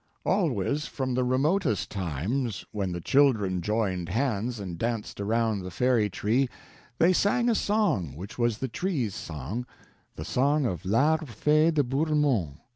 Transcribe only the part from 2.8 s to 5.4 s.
the children joined hands and danced